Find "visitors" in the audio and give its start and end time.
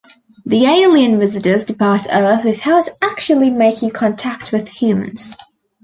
1.19-1.63